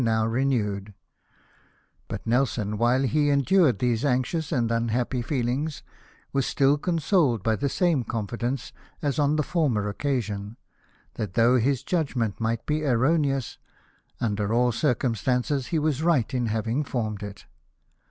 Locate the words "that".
11.13-11.35